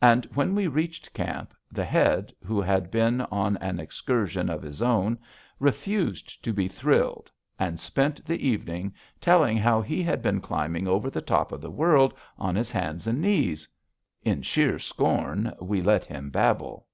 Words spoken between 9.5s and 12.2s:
how he had been climbing over the top of the world